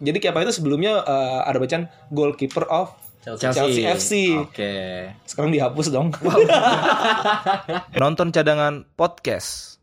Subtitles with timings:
[0.00, 3.52] Jadi Kepa itu sebelumnya eh, ada bacaan goalkeeper of Chelsea.
[3.52, 4.32] Chelsea FC.
[4.32, 4.72] Oke.
[5.28, 6.08] Sekarang dihapus dong.
[8.00, 9.76] Nonton cadangan podcast.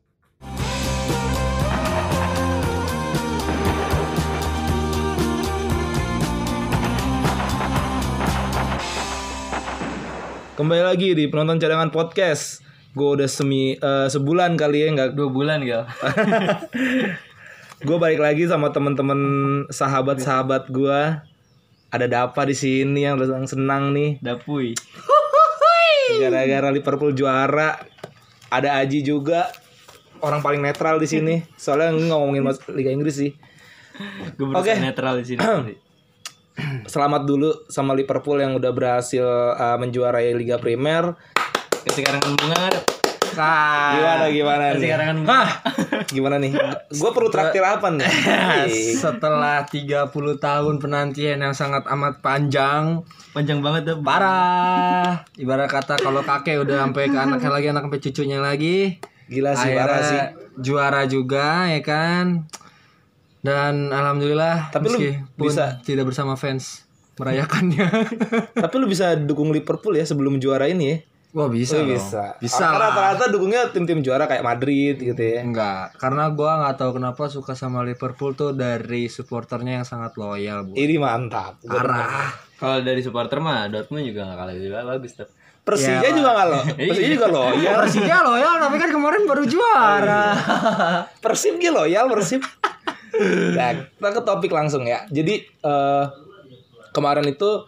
[10.57, 12.65] Kembali lagi di penonton cadangan podcast.
[12.97, 15.85] Gue udah semi eh, sebulan kali ya nggak Dua bulan gal.
[17.77, 19.19] gue balik lagi sama teman-teman
[19.69, 21.01] sahabat-sahabat gue.
[21.87, 24.19] Ada Dapa di sini yang sedang senang nih.
[24.19, 24.73] Dapui.
[26.19, 27.79] Gara-gara Liverpool juara.
[28.47, 29.51] Ada Aji juga
[30.23, 31.35] orang paling netral di sini.
[31.55, 33.31] Soalnya ngomongin mas Liga Inggris sih.
[34.35, 35.41] Gue berusaha netral di sini.
[36.91, 41.13] Selamat dulu sama Liverpool yang udah berhasil uh, menjuarai Liga Primer.
[41.85, 42.96] Kasih karangan bunga.
[43.39, 44.89] Gimana gimana Kasih nih?
[44.89, 45.41] karangan bunga.
[46.15, 46.51] Gimana nih?
[46.89, 48.07] Gue perlu traktir apa nih?
[49.03, 53.97] Setelah 30 tahun penantian yang sangat amat panjang, Panjang banget tuh.
[54.01, 55.27] parah.
[55.35, 58.77] Ibarat kata kalau kakek udah sampai ke anaknya lagi, anak sampai cucunya lagi.
[59.27, 60.21] Gila sih parah sih.
[60.57, 62.47] juara juga ya kan.
[63.39, 64.97] Dan alhamdulillah Tapi lu
[65.37, 67.87] bisa- tidak bersama fans merayakannya.
[68.53, 70.97] Tapi lu bisa dukung Liverpool ya sebelum juara ini ya?
[71.35, 72.39] Wah bisa Oh, bisa.
[72.39, 73.13] Bisa Karena lah.
[73.13, 75.43] rata-rata dukungnya tim-tim juara kayak Madrid gitu ya.
[75.43, 80.65] Enggak, karena gua nggak tahu kenapa suka sama Liverpool tuh dari supporternya yang sangat loyal,
[80.65, 80.73] Bu.
[80.73, 81.59] Ini mantap.
[81.61, 82.31] Gua Parah.
[82.57, 85.29] Kalau dari supporter mah Dortmund juga gak kalah juga bagus tuh.
[85.61, 86.59] Persija juga nggak lo.
[86.79, 87.73] Persija juga loyal.
[87.83, 90.25] Persija loyal tapi kan kemarin baru juara.
[91.19, 92.39] Persib gitu loyal Persib.
[93.51, 95.03] Nah, kita ke topik langsung ya.
[95.11, 96.05] Jadi eh,
[96.89, 97.67] kemarin itu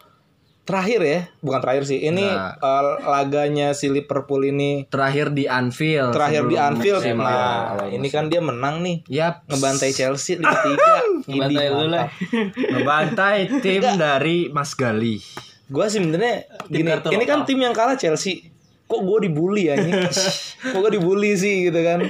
[0.70, 2.00] terakhir ya, bukan terakhir sih.
[2.00, 2.53] Ini Nah.
[2.56, 6.14] eh, laganya si Liverpool ini Terakhir di Anfield.
[6.14, 7.02] terakhir di Anfield.
[7.02, 8.14] musim Nah, ini musim.
[8.14, 11.25] kan dia menang nih, Yap, ngebantai Chelsea Liga 3.
[11.25, 12.06] Ngebantai lu lah.
[12.53, 15.17] ngebantai tim dari Mas Gali.
[15.66, 18.50] Gue sih sebenarnya gini, ini kan tim yang kalah Chelsea.
[18.86, 19.78] Kok gue dibully ya
[20.74, 22.01] Kok gue dibully sih gitu kan.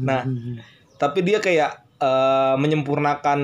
[0.00, 0.22] Nah,
[0.94, 3.40] tapi dia kayak eh, menyempurnakan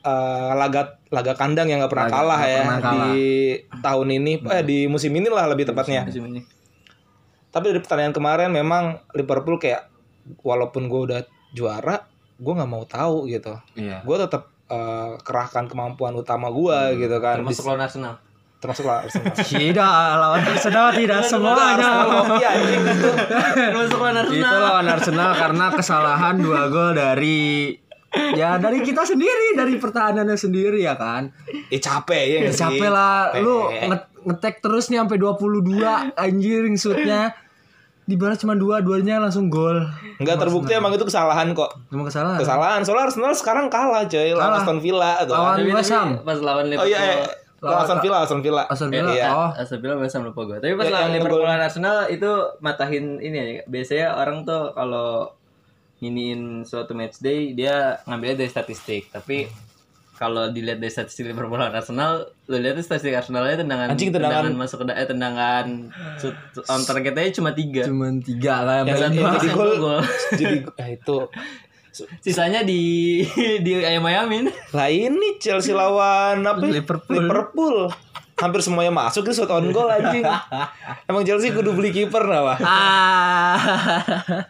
[0.00, 2.96] eh, laga laga kandang yang nggak pernah Laga- kalah nggak ya pernah kalah.
[3.06, 3.20] di
[3.78, 6.02] tahun ini, eh di musim ini lah lebih tepatnya.
[6.02, 6.40] Musim ini.
[7.46, 9.92] Tapi dari pertandingan kemarin memang Liverpool kayak
[10.40, 11.20] walaupun gue udah
[11.52, 13.52] juara, gue nggak mau tahu gitu.
[13.74, 14.00] Iya.
[14.00, 17.38] Gue tetap eh, kerahkan kemampuan utama gue gitu kan.
[17.38, 18.16] Termasuk lawan Arsenal.
[18.56, 19.34] termasuk lah Arsenal.
[19.52, 21.92] Tidak, lawan Arsenal tidak semuanya.
[22.38, 22.50] Iya.
[23.68, 24.48] Termasuk lawan Arsenal.
[24.48, 27.74] Itu lawan Arsenal karena kesalahan dua gol dari
[28.32, 31.32] ya dari kita sendiri dari pertahanannya sendiri ya kan.
[31.68, 32.58] Eh capek ya sih?
[32.58, 33.88] Capek lah lu Capek.
[33.88, 35.80] nge- ngetek terus nih sampai 22
[36.14, 37.32] anjing shootnya.
[38.02, 39.78] Di balas cuma dua, duanya langsung gol.
[40.18, 41.70] Enggak terbukti emang itu kesalahan kok.
[41.86, 42.34] Cuma kesalahan.
[42.36, 42.80] Kesalahan.
[42.82, 44.58] Soalnya Arsenal sekarang kalah coy lawan.
[44.58, 45.32] Aston Villa tuh.
[45.32, 46.08] Lawan West Ham.
[46.20, 46.90] Pas lawan Oh Liverpool.
[46.90, 47.26] iya, iya.
[47.62, 48.62] lawan Aston Villa, Aston Villa.
[48.66, 49.10] Aston Villa.
[49.14, 49.26] Iya.
[49.30, 50.58] Oh, Aston Villa Ham lupa gue.
[50.58, 53.46] Tapi pas Ya, lawan Liverpool Arsenal itu matahin ini ya.
[53.64, 55.30] Biasanya orang tuh kalau
[56.02, 59.14] nginiin suatu match day dia ngambilnya dari statistik.
[59.14, 59.46] Tapi
[60.18, 64.54] kalau dilihat dari statistik Liverpool lawan Arsenal, lu lihat statistik Arsenalnya tendangan, Anjing, tendangan.
[64.54, 65.66] masuk ke eh tendangan
[66.18, 66.34] shoot
[66.66, 67.86] on targetnya cuma tiga.
[67.86, 68.86] cuman tiga lah yang.
[68.98, 70.02] Jadi yang gol,
[70.38, 71.18] jadi ya itu.
[72.22, 73.20] Sisanya di
[73.66, 74.50] di ayam ayamin.
[74.74, 76.66] Lah ini Chelsea lawan apa?
[76.66, 76.82] ya?
[76.82, 77.14] Liverpool.
[77.18, 77.76] Liverpool.
[78.42, 80.26] Hampir semuanya masuk itu shot on goal anjing.
[81.08, 82.58] Emang Chelsea kudu beli kiper nah, wah.
[82.72, 83.54] Ah.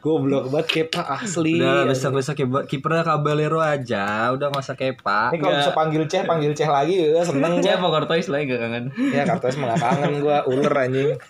[0.00, 1.60] Goblok banget Kepa asli.
[1.60, 5.34] Udah besok besok kipernya Caballero aja, udah usah kepa.
[5.34, 7.74] Ini kalau bisa panggil Ceh, panggil Ceh lagi ya seneng gua.
[7.76, 8.84] apa Courtois lagi gak kangen.
[9.12, 11.18] Ya Kartes mah kangen gue ular anjing.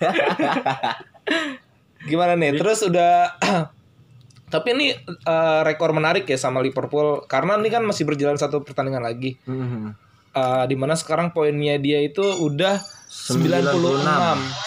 [2.10, 2.60] Gimana nih?
[2.60, 3.40] Terus udah
[4.54, 9.02] tapi ini eh, rekor menarik ya sama Liverpool karena ini kan masih berjalan satu pertandingan
[9.02, 9.40] lagi.
[9.48, 9.80] Mhm.
[9.88, 10.01] Eh
[10.66, 12.80] di mana sekarang poinnya dia itu udah
[13.12, 13.76] 96.
[13.76, 14.62] 96.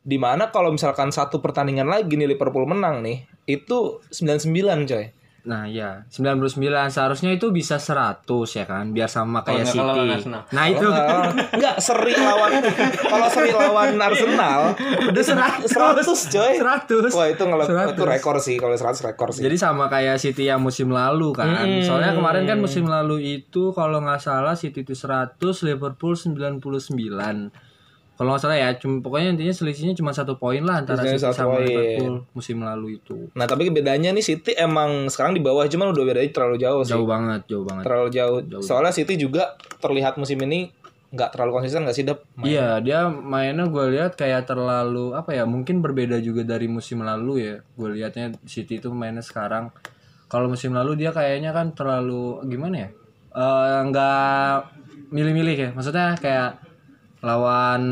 [0.00, 5.12] Di mana kalau misalkan satu pertandingan lagi nih Liverpool menang nih, itu 99 coy.
[5.42, 10.14] Nah ya 99 seharusnya itu bisa 100 ya kan biar sama kayak kalau lawan City.
[10.18, 10.42] Arsenal.
[10.50, 10.86] Nah itu
[11.50, 12.52] Enggak seri lawan
[13.00, 14.60] kalau seri lawan Arsenal
[15.06, 16.52] udah 100 100 coy.
[16.58, 17.12] 100.
[17.12, 17.92] Wah itu ngel- 100.
[17.92, 19.40] itu rekor sih kalau 100 rekor sih.
[19.40, 21.48] Jadi sama kayak City yang musim lalu kan.
[21.48, 21.82] Mm-mm.
[21.82, 26.60] Soalnya kemarin kan musim lalu itu kalau nggak salah City itu 100, Liverpool 99.
[28.20, 31.56] Kalau nggak salah ya, cuma pokoknya intinya selisihnya cuma satu poin lah antara City sama
[31.56, 31.64] poin.
[31.64, 33.32] Liverpool musim lalu itu.
[33.32, 36.92] Nah tapi bedanya nih City emang sekarang di bawah cuman udah bedanya terlalu jauh sih.
[36.92, 37.88] Jauh banget, jauh banget.
[37.88, 38.38] Terlalu jauh.
[38.60, 40.68] Soalnya City juga terlihat musim ini
[41.16, 42.20] nggak terlalu konsisten nggak sih Dap?
[42.44, 45.48] Iya, dia mainnya gue lihat kayak terlalu apa ya?
[45.48, 47.56] Mungkin berbeda juga dari musim lalu ya.
[47.72, 49.72] Gue lihatnya City itu mainnya sekarang.
[50.28, 52.88] Kalau musim lalu dia kayaknya kan terlalu gimana ya?
[53.32, 54.54] eh, nggak
[55.08, 55.70] milih-milih ya.
[55.72, 56.69] Maksudnya kayak
[57.20, 57.82] lawan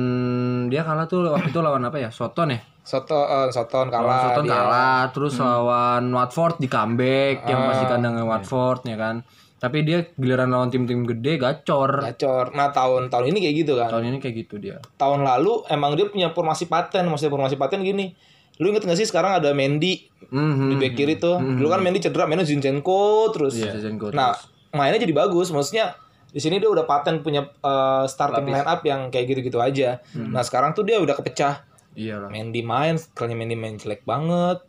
[0.67, 2.09] dia kalah tuh waktu itu lawan apa ya?
[2.09, 2.61] Soton ya.
[2.81, 4.53] Soto eh, Soton kalah Soton dia.
[4.55, 9.21] kalah, terus lawan Watford di comeback yang masih kandangnya Watford ya kan.
[9.59, 12.01] Tapi dia giliran lawan tim-tim gede gacor.
[12.01, 12.55] Gacor.
[12.55, 13.91] Nah, tahun tahun ini kayak gitu kan.
[13.91, 14.79] Tahun ini kayak gitu dia.
[14.95, 18.15] Tahun lalu emang dia punya formasi paten, maksudnya formasi paten gini.
[18.63, 20.69] Lu inget gak sih sekarang ada Mendy Mhm.
[20.71, 21.37] di back kiri tuh.
[21.39, 23.59] Dulu kan Mendy cedera, mainnya Zinchenko terus.
[23.59, 24.33] Iya, Zinchenko Nah,
[24.73, 25.51] mainnya jadi bagus.
[25.51, 25.93] Maksudnya
[26.29, 30.01] di sini dia udah paten punya eh, starting line up yang kayak gitu-gitu aja.
[30.15, 31.65] Nah, sekarang tuh dia udah kepecah.
[31.99, 32.31] Iya lah.
[32.31, 34.63] Mendy main, sekalinya Mendy main jelek banget.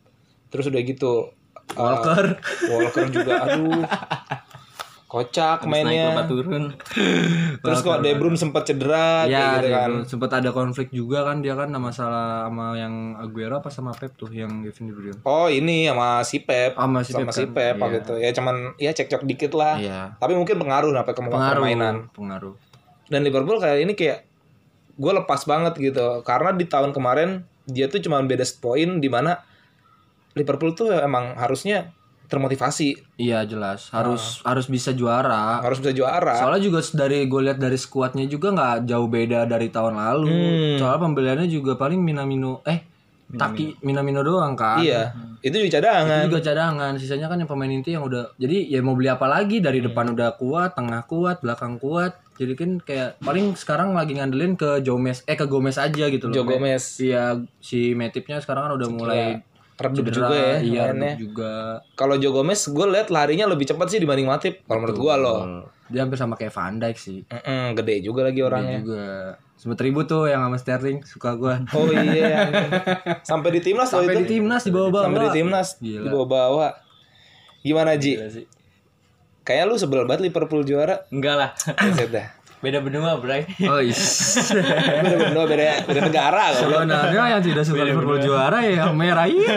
[0.49, 1.13] Terus udah gitu
[1.75, 2.25] eh, Walker.
[2.71, 3.83] Walker juga aduh.
[5.09, 6.05] Kocak naik mainnya.
[6.07, 6.63] lompat turun
[7.65, 9.89] Terus kok De Bruyne sempat cedera Ya, gitu kan.
[10.05, 14.13] sempat ada konflik juga kan dia kan sama masalah sama yang Aguero apa sama Pep
[14.13, 15.19] tuh yang Kevin De Bruyne.
[15.23, 17.51] Oh ini sama si Pep, sama si sama Pep si kan.
[17.51, 18.13] Pep gitu.
[18.15, 19.75] Ya cuman ya cekcok dikit lah.
[19.75, 20.13] Iya.
[20.15, 21.95] Tapi mungkin pengaruh sampai ke Pengaruh permainan.
[22.11, 22.53] pengaruh.
[23.07, 24.29] Dan Liverpool kayak ini kayak
[24.93, 26.21] gue lepas banget gitu.
[26.21, 29.41] Karena di tahun kemarin dia tuh cuma beda poin di mana
[30.31, 31.89] Liverpool tuh emang harusnya
[32.29, 35.59] termotivasi, Iya jelas harus harus bisa juara.
[35.65, 36.37] harus bisa juara.
[36.37, 40.29] Soalnya juga dari gue lihat dari skuadnya juga nggak jauh beda dari tahun lalu.
[40.29, 40.77] Hmm.
[40.77, 42.85] Soalnya pembeliannya juga paling Minamino eh
[43.29, 44.81] Taki Minamino doang kan.
[44.81, 45.13] Iya,
[45.45, 46.25] itu juga cadangan.
[46.25, 49.29] Itu juga cadangan, sisanya kan yang pemain inti yang udah jadi ya mau beli apa
[49.29, 52.17] lagi dari depan udah kuat, tengah kuat, belakang kuat.
[52.41, 56.41] Jadi kan kayak paling sekarang lagi ngandelin ke Gomez eh ke Gomez aja gitu loh.
[56.41, 59.23] Joe Gomez Iya, si Matipnya sekarang kan udah mulai
[59.79, 61.13] redup cedera, juga ya iya, mainnya.
[61.15, 61.53] juga.
[61.95, 64.61] Kalau Joe Gomez gue liat larinya lebih cepat sih dibanding Matip.
[64.67, 65.39] Kalau menurut gue loh.
[65.89, 67.19] Dia hampir sama kayak Van Dijk sih.
[67.25, 68.79] Mm-mm, gede juga lagi orangnya.
[68.83, 69.05] juga
[69.59, 71.59] sempet ribut tuh yang sama Sterling suka gua.
[71.75, 72.47] Oh iya.
[72.47, 72.71] anjing.
[73.29, 74.23] Sampai di timnas Sampai itu.
[74.23, 75.03] di timnas di bawah-bawah.
[75.03, 76.03] Sampai di timnas Gila.
[76.03, 76.67] di bawah-bawa.
[77.59, 78.15] Gimana Ji?
[79.43, 81.03] Kayak lu sebel banget Liverpool juara.
[81.11, 81.51] enggak lah
[82.07, 82.27] dah.
[82.59, 83.95] Beda benua bray Oh, is.
[84.51, 86.83] Beda beda beda, beda negara goblok.
[86.83, 89.47] Sebenarnya yang tidak suka Liverpool juara ya yang merah itu.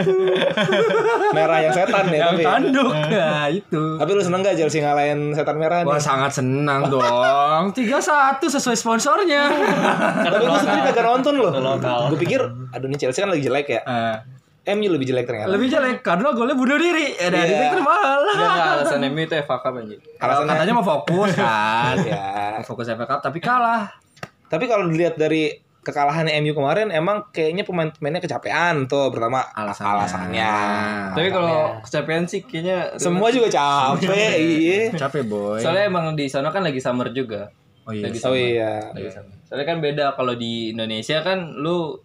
[1.36, 2.44] Merah yang setan ya yang tapi.
[2.44, 2.92] tanduk.
[2.92, 3.82] Nah, itu.
[3.98, 6.04] Tapi lu seneng gak Chelsea ngalahin setan merah Wah nih?
[6.04, 9.42] sangat senang dong 3-1 sesuai sponsornya
[10.22, 11.50] Tapi lu sendiri kagak nonton loh.
[12.06, 12.40] Gue pikir,
[12.70, 13.80] aduh nih Chelsea kan lagi jelek ya.
[13.82, 14.16] Eh,
[14.64, 15.50] MU lebih jelek ternyata.
[15.50, 17.58] Lebih jelek karena golnya bunuh diri ya, Dari Iya.
[17.60, 19.98] Victor malah Enggak enggak alasan MU itu FA Cup anjir.
[20.16, 22.26] Alasannya Katanya mau fokus kan ya.
[22.54, 23.90] Mau Fokus FA Cup tapi kalah
[24.46, 25.50] Tapi kalau dilihat dari
[25.80, 29.90] kekalahan MU kemarin emang kayaknya pemain-pemainnya kecapean tuh pertama Alasannya.
[29.92, 30.54] alasannya.
[31.10, 34.80] Tapi kalau kecapean sih kayaknya Semua juga capek, iya.
[34.92, 37.50] Capek boy soalnya emang di sana kan lagi summer juga.
[37.82, 38.38] Oh iya Lagi Oh summer.
[38.38, 38.72] iya.
[38.94, 39.34] Lagi summer.
[39.42, 41.98] Soalnya kan beda kalau di Indonesia kan lu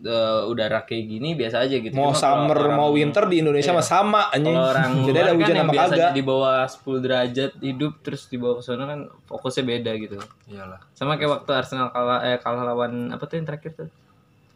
[0.00, 1.92] eh, udara kayak gini biasa aja gitu.
[1.92, 4.50] Mau Cuma summer orang- mau winter di Indonesia mah sama anjing.
[4.50, 6.12] Kalau orang Jadi ada kan hujan apa biasanya kagak.
[6.12, 10.16] di bawah 10 derajat hidup terus di bawah sana kan fokusnya beda gitu.
[10.46, 13.88] Iyalah Sama kayak waktu Arsenal kalah eh kalah lawan apa tuh yang terakhir tuh?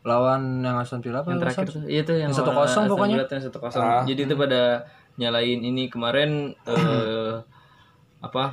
[0.02, 1.82] Lawan yang Aston Villa apa Yang terakhir tuh.
[1.84, 3.14] Iya tuh yang Yang 1-0 lawan Aston pokoknya.
[3.14, 3.80] Villa tuh yang 1-0.
[3.80, 4.02] Ah.
[4.04, 4.62] Jadi itu pada
[5.14, 6.30] nyalain ini kemarin
[6.64, 7.32] eh
[8.26, 8.44] apa?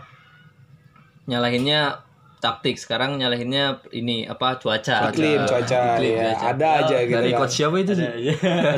[1.23, 1.81] Nyalahinnya
[2.41, 5.13] taktik, sekarang nyalahinnya ini apa cuaca.
[5.13, 6.33] Iklim, cuaca, Iklim, ya.
[6.33, 6.45] cuaca.
[6.57, 7.39] Ada aja gitu Dari kan.
[7.45, 8.07] coach siapa itu sih?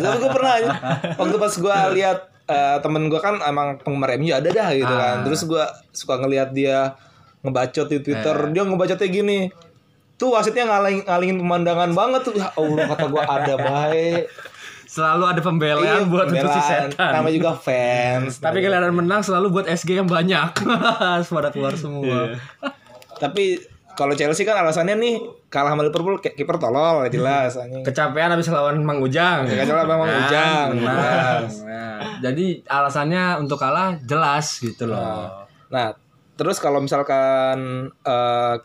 [0.04, 0.70] Tapi gue pernah aja.
[1.16, 2.18] Waktu pas gue lihat
[2.52, 5.16] eh, temen gue kan emang penggemar MU ada dah gitu kan.
[5.16, 5.24] Ah.
[5.24, 5.64] Terus gue
[5.96, 6.94] suka ngelihat dia
[7.42, 8.36] ngebacot di Twitter.
[8.36, 8.50] Eh.
[8.52, 9.40] Dia ngebacotnya gini.
[10.20, 12.36] Tuh wasitnya ngaling ngalingin pemandangan banget tuh.
[12.36, 14.24] Ya Allah kata gue ada baik.
[14.94, 18.38] Selalu ada pembelaan buat untuk si Iya, setan Nama juga fans.
[18.38, 20.54] Tapi kelihatan menang selalu buat SG yang banyak
[21.34, 22.38] Pada keluar semua
[23.24, 23.56] Tapi
[23.94, 25.16] kalau Chelsea kan alasannya nih
[25.48, 27.86] kalah sama Liverpool kayak kiper tolol jelas anjing.
[27.86, 31.40] Kecapean habis lawan Mang Ujang Ya, kecuali memang Kan, Ujang, benar.
[31.40, 31.54] jelas.
[31.62, 35.94] Nah, Jadi alasannya untuk kalah jelas gitu loh Nah,
[36.34, 37.58] terus kalau misalkan
[38.02, 38.56] eh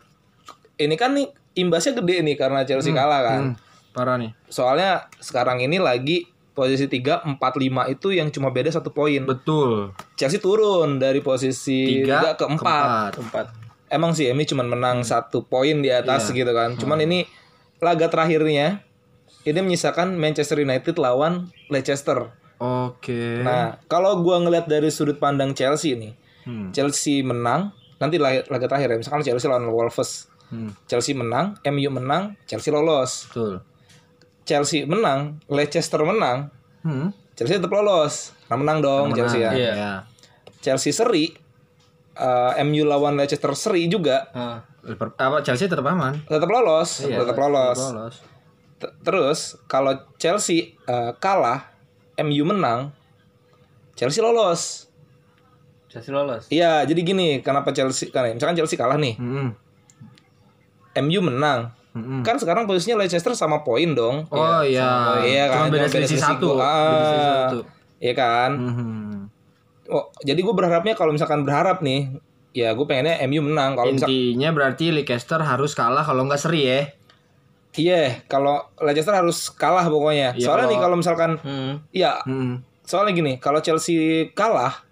[0.79, 3.41] ini kan nih imbasnya gede nih karena Chelsea kalah kan.
[3.53, 3.55] Hmm,
[3.93, 8.91] Parah nih Soalnya sekarang ini lagi posisi 3 4 5 itu yang cuma beda satu
[8.91, 9.23] poin.
[9.23, 12.57] Betul Chelsea turun dari posisi 3 Tiga ke 4.
[12.57, 13.13] keempat.
[13.21, 13.47] Empat.
[13.89, 16.45] Emang sih Emi cuma menang satu poin di atas Iya.
[16.45, 16.77] gitu kan.
[16.77, 17.25] Cuman ini
[17.79, 18.85] laga terakhirnya
[19.43, 22.33] ini menyisakan Manchester United lawan Leicester.
[22.59, 26.73] Oke Nah, kalau gua ngeliat dari sudut pandang Chelsea nih, Hmm.
[26.73, 32.33] Chelsea menang, nanti laga, terakhir ya, misalkan Chelsea lawan Wolves, Hmm, Chelsea menang, MU menang,
[32.45, 33.29] Chelsea lolos.
[33.29, 33.61] Betul
[34.43, 36.49] Chelsea menang, Leicester menang,
[36.81, 37.13] hmm.
[37.37, 38.33] Chelsea tetap lolos.
[38.49, 39.53] Nah, menang dong Chelsea ya.
[39.53, 39.73] Iya.
[39.77, 39.93] Ya.
[40.59, 41.37] Chelsea seri,
[42.19, 44.29] eh, MU lawan Leicester seri juga.
[44.81, 47.79] Liverpool- apa Chelsea tetap aman tetap lolos, tetap lolos.
[47.79, 48.15] lolos
[48.77, 51.67] T- Terus kalau Chelsea eh, kalah,
[52.17, 52.91] MU menang,
[53.93, 54.87] Chelsea lolos.
[55.89, 56.47] Chelsea lolos.
[56.49, 59.49] Iya, jadi gini, kenapa Chelsea kan misalkan Chelsea kalah nih, Mm-mm.
[61.01, 61.73] MU menang.
[61.91, 62.23] Mm-mm.
[62.23, 64.29] Kan sekarang posisinya Leicester sama poin dong.
[64.31, 65.19] Oh iya.
[65.19, 66.55] Iya kan, Cuma beda selisih satu.
[66.55, 67.51] Ah.
[67.99, 68.51] Iya kan?
[68.55, 69.18] Mhm.
[69.89, 72.13] Oh, jadi gue berharapnya kalau misalkan berharap nih,
[72.53, 73.73] ya gue pengennya MU menang.
[73.73, 76.81] Kalau misal Intinya berarti Leicester harus kalah kalau nggak seri ya.
[77.75, 80.35] iya, kalau Leicester harus kalah pokoknya.
[80.35, 81.73] Iya, Soalnya nih kalau- kalau misalkan Hmm.
[81.89, 82.65] iya, Mm.
[82.83, 84.83] soalnya gini, kalau Chelsea kalah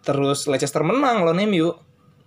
[0.00, 1.70] terus Leicester menang lawan MU,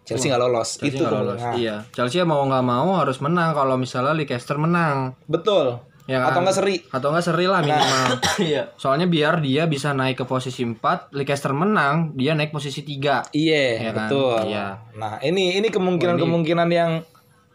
[0.04, 0.78] Chelsea nggak lolos.
[0.78, 1.38] Chelsea Itu nggak lolos.
[1.38, 1.60] kemungkinan.
[1.60, 1.76] Iya.
[1.92, 5.18] Chelsea mau nggak mau harus menang kalau misalnya Leicester menang.
[5.26, 5.80] Betul.
[6.04, 6.36] Ya kan?
[6.36, 6.76] Atau enggak seri.
[6.92, 8.06] Atau nggak seri lah minimal.
[8.44, 8.64] Iya.
[8.76, 13.32] Soalnya biar dia bisa naik ke posisi 4, Leicester menang, dia naik posisi 3.
[13.32, 14.08] Iya, Iya kan?
[14.12, 14.40] betul.
[14.52, 14.66] Iya.
[15.00, 16.92] Nah, ini ini kemungkinan-kemungkinan yang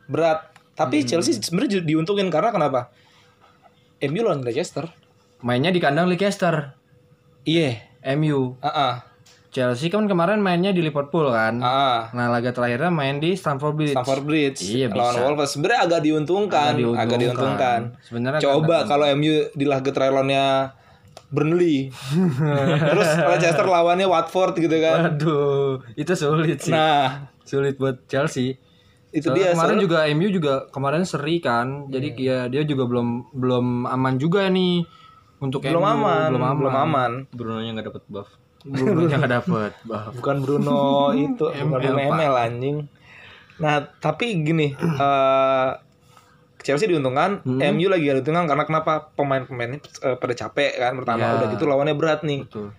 [0.09, 0.49] berat.
[0.73, 1.09] Tapi Hmm.
[1.11, 2.89] Chelsea sebenarnya diuntungin karena kenapa?
[4.01, 4.89] MU lawan Leicester.
[5.43, 6.73] Mainnya di kandang Leicester.
[7.45, 7.85] Iya.
[8.17, 8.57] MU.
[8.63, 9.05] Ah,
[9.59, 11.59] Chelsea kan kemarin mainnya di Liverpool kan.
[11.59, 12.07] ah.
[12.11, 13.93] Nah, laga terakhirnya main di Stamford Bridge.
[13.93, 15.21] Stamford Bridge Iya, lawan bisa.
[15.25, 17.03] Wolves sebenarnya agak diuntungkan, Agak diuntungkan.
[17.05, 17.81] agak diuntungkan.
[18.01, 20.47] Sebenarnya Coba kalau MU di laga terakhir lawannya
[21.29, 21.91] Burnley.
[22.89, 24.99] Terus Leicester lawannya Watford gitu kan.
[25.13, 26.71] Waduh, itu sulit sih.
[26.71, 28.61] Nah, Sulit buat Chelsea.
[29.09, 31.89] itu Soalnya dia kemarin soalnya- juga MU juga kemarin seri kan.
[31.89, 34.85] Jadi ya dia juga belum belum aman juga nih
[35.39, 36.57] untuk belum MU, aman, belum aman.
[36.59, 37.11] belum aman.
[37.31, 38.29] Bruno-nya nggak dapet buff.
[38.61, 39.73] Belum nggak dapet.
[39.87, 40.79] Bukan Bruno
[41.13, 42.15] itu bukan ML, Bruno Pak.
[42.15, 42.79] ML anjing
[43.57, 45.71] nah tapi gini eh
[46.61, 47.59] Chelsea diuntungkan Hmm.
[47.73, 51.35] MU lagi diuntungkan karena kenapa pemain-pemainnya eh, pada capek kan pertama Ya.
[51.35, 52.71] udah gitu lawannya berat nih Betul.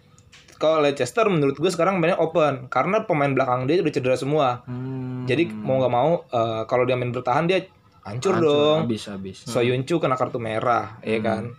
[0.55, 5.23] kalau Leicester menurut gue sekarang mainnya open karena pemain belakang dia udah cedera semua Hmm,
[5.25, 7.59] jadi mau nggak mau eh, kalau dia main bertahan dia
[8.01, 9.43] hancur, dong habis habis.
[9.43, 11.51] Soyuncu kena kartu merah ya kan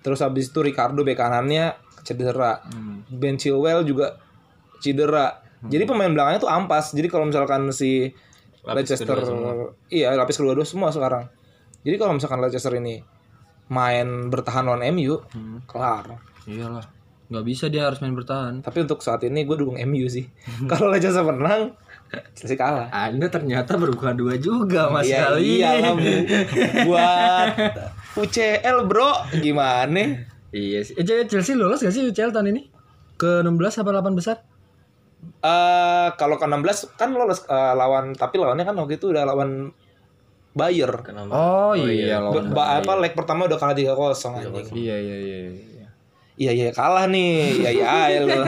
[0.00, 3.04] terus habis itu Ricardo bek kanannya cedera Hmm.
[3.10, 4.16] Ben Chilwell juga
[4.78, 5.42] cedera.
[5.58, 6.94] Jadi pemain belakangnya tuh ampas.
[6.94, 8.06] Jadi kalau misalkan si
[8.62, 9.18] Leicester
[9.90, 11.26] iya lapis kedua dua semua sekarang.
[11.82, 13.02] Jadi kalau misalkan Leicester ini
[13.68, 15.18] main bertahan lawan MU,
[15.66, 16.20] kelar.
[16.46, 16.86] Iyalah.
[17.28, 18.64] Nggak bisa dia harus main bertahan.
[18.64, 20.24] Tapi untuk saat ini gue dukung MU sih.
[20.70, 21.76] kalau Leicester menang,
[22.32, 22.88] Chelsea kalah.
[22.88, 25.60] Anda ternyata berbuka dua juga Mas Iya, Kali.
[25.92, 26.12] Bu.
[26.88, 27.48] buat
[28.14, 30.24] UCL bro, gimana?
[30.48, 30.94] Iya sih.
[30.96, 32.62] Eh, Chelsea lolos gak sih UCL tahun ini?
[33.16, 34.36] Ke 16 apa 8 besar?
[35.38, 39.74] Eh kalau ke 16 kan lolos eh, lawan tapi lawannya kan waktu itu udah lawan
[40.56, 40.90] Bayer.
[41.04, 41.30] Kenapa?
[41.30, 42.50] Oh, iya Ba- lolos.
[42.50, 43.94] ba- apa leg pertama udah kalah 3-0
[44.34, 44.74] anjing.
[44.74, 45.38] Iya iya iya.
[45.52, 45.88] iya.
[46.38, 47.62] Iya iya kalah nih.
[47.62, 47.70] Iya
[48.08, 48.32] iya lu.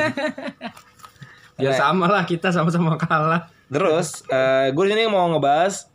[1.60, 3.52] Ya sama lah kita sama-sama kalah.
[3.68, 5.92] Terus eh gue ini mau ngebahas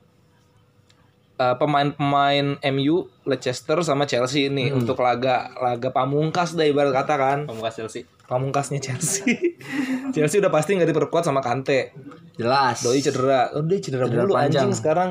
[1.36, 7.39] eh, pemain-pemain MU, Leicester sama Chelsea ini untuk laga laga pamungkas deh ibarat kata kan.
[7.50, 8.05] Pembukas Chelsea.
[8.25, 9.34] Pamungkasnya Chelsea.
[10.15, 11.94] Chelsea udah pasti nggak diperkuat sama Kante.
[12.38, 12.82] Jelas.
[12.82, 13.50] Doi cedera.
[13.53, 14.70] Oh, dia cedera, Cedera mulu panjang.
[14.70, 15.10] anjing sekarang.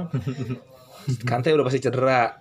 [1.30, 2.38] Kante udah pasti cedera.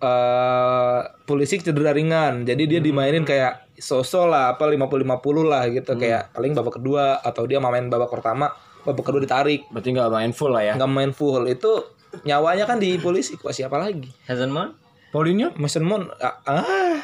[0.00, 2.48] Eh Pulisic cedera ringan.
[2.48, 5.04] Jadi dia dimainin kayak sosok lah apa 50-50
[5.44, 8.52] lah gitu kayak paling babak kedua atau dia main babak pertama,
[8.84, 9.68] babak kedua ditarik.
[9.68, 10.72] Berarti nggak main full lah ya.
[10.76, 11.44] nggak main full.
[11.48, 13.42] Itu nyawanya kan di Pulisic.
[13.42, 14.10] Wah, siapa lagi?
[14.26, 14.76] Hasan Mount?
[15.10, 15.50] Paulinho?
[15.58, 17.02] Mason Mount ah, ah.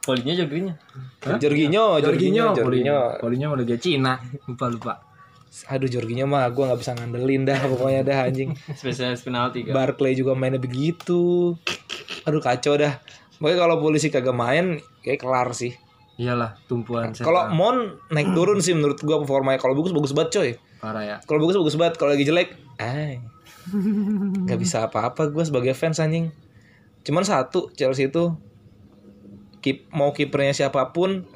[0.00, 0.72] Polinya jogrinya.
[1.36, 3.20] Jorginho, Jorginho, Jorginho.
[3.20, 4.16] Paulinho udah dia Cina.
[4.48, 4.94] Lupa lupa.
[5.68, 8.56] Aduh Jorginho mah gue nggak bisa ngandelin dah pokoknya dah anjing.
[8.72, 9.76] Spesialis penalti kan.
[9.76, 11.52] Barclay juga mainnya begitu.
[12.24, 12.96] Aduh kacau dah.
[13.36, 15.76] Pokoknya kalau polisi kagak main kayak kelar sih.
[16.18, 17.30] Iyalah, tumpuan setan.
[17.30, 19.60] Kalau Mon naik turun sih menurut gua performanya.
[19.60, 20.50] Kalau bagus bagus banget coy.
[20.78, 21.16] Parah ya.
[21.20, 21.94] Kalau bagus bagus banget.
[21.94, 23.18] Kalau lagi jelek, ay.
[24.46, 26.30] Gak bisa apa-apa gua sebagai fans anjing.
[27.00, 28.34] Cuman satu Chelsea itu
[29.58, 31.26] keep mau kipernya siapa pun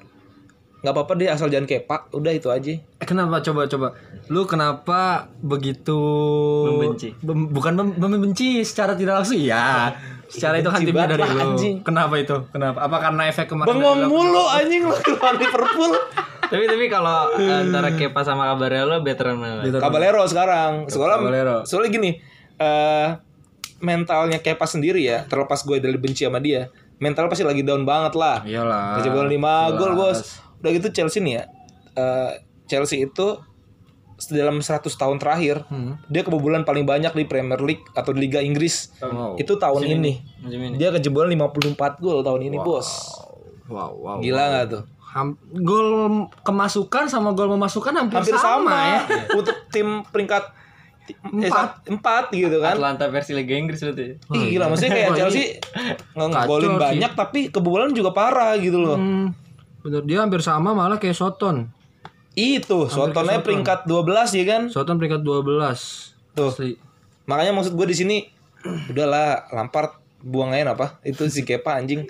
[0.78, 3.94] nggak apa-apa deh asal jangan kepak udah itu aja Eh, kenapa coba coba?
[4.26, 5.00] Lu kenapa
[5.36, 5.94] begitu
[6.64, 7.14] Membenci.
[7.16, 9.94] Bem- bukan mem- membenci secara tidak langsung ya.
[10.26, 11.38] Secara itu kan timnya banget dari lu.
[11.40, 11.74] anjing.
[11.82, 12.34] Kenapa itu?
[12.48, 12.78] Kenapa?
[12.80, 13.68] Apa karena efek kemarin?
[13.68, 15.92] bengong mulu anjing lu lawan Liverpool
[16.52, 17.32] tapi tapi kalau
[17.64, 19.64] antara Kepa sama Cabarello better mana?
[19.72, 21.56] Caballero sekarang soalnya Caballero.
[21.64, 22.10] soalnya gini
[22.58, 23.08] eh
[23.80, 26.68] mentalnya Kepa sendiri ya terlepas gue dari benci sama dia
[26.98, 29.00] mental pasti lagi down banget lah Iyalah.
[29.00, 30.18] kejebolan 5 gol bos
[30.60, 31.44] udah gitu Chelsea nih ya
[31.96, 32.30] eh,
[32.64, 33.40] Chelsea itu
[34.30, 35.98] dalam 100 tahun terakhir Hmm.
[36.06, 39.34] dia kebobolan paling banyak di Premier League atau di Liga Inggris Wow.
[39.34, 40.76] itu tahun ini Macam ini.
[40.78, 42.86] dia kejebolan 54 gol tahun ini bos
[43.66, 44.16] Wow, wow.
[44.20, 44.82] gila nggak tuh
[45.12, 45.88] Ham- gol
[46.40, 49.00] kemasukan sama gol memasukkan hampir, hampir sama, sama, ya.
[49.36, 50.40] untuk tim peringkat
[51.04, 51.84] eh, Empat.
[51.84, 54.16] empat gitu kan Atlanta versi Liga Inggris berarti.
[54.32, 55.44] Ih, gila maksudnya kayak Chelsea
[55.76, 56.80] nge- ngegolin Kacau sih.
[56.80, 58.96] banyak tapi kebobolan juga parah gitu loh.
[58.96, 59.36] Hmm,
[59.80, 61.68] bener dia hampir sama malah kayak Soton.
[62.32, 64.62] Itu, Sotonnya peringkat 12 ya kan?
[64.66, 66.16] Soton peringkat 12.
[66.32, 66.48] Tuh.
[66.48, 66.80] Asli.
[67.28, 68.16] Makanya maksud gue di sini
[68.90, 72.06] udahlah Lampard buang aja apa itu si Kepa anjing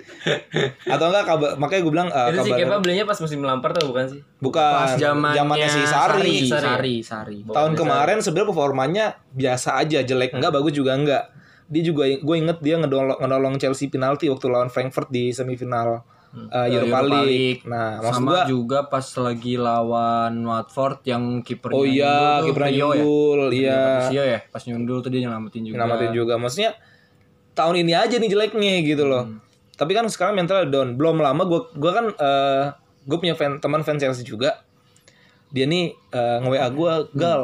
[0.85, 3.73] atau enggak kabar makanya gue bilang uh, Itu si kabar Kepa belinya pas musim Lampard
[3.73, 4.21] atau bukan sih?
[4.37, 7.37] bukan Pas zamannya zamannya si Sari, Sari, Sari, Sari.
[7.49, 11.23] tahun kemarin sebenarnya performanya biasa aja jelek enggak bagus juga enggak
[11.67, 16.67] dia juga gue inget dia ngedolong ngedolong Chelsea penalti waktu lawan Frankfurt di semifinal uh,
[16.67, 17.29] Europa, Europa League.
[17.29, 17.61] League.
[17.69, 22.69] Nah, maksud Sama gua juga pas lagi lawan Watford yang kipernya oh iya tuh, kipernya
[22.69, 22.77] ya.
[22.77, 25.73] nyundul iya Rio ya, pas nyundul tuh dia nyelamatin juga.
[25.77, 26.33] nyelamatin juga.
[26.41, 26.71] Maksudnya
[27.53, 29.25] tahun ini aja nih jeleknya gitu loh.
[29.25, 29.37] Hmm.
[29.73, 30.93] Tapi kan sekarang mental down.
[30.93, 32.63] Belum lama gua gua kan eh
[33.03, 34.61] gue punya fan teman fans Chelsea juga.
[35.49, 37.13] Dia nih eh nge-WA gua, Hmm.
[37.13, 37.41] "Gal,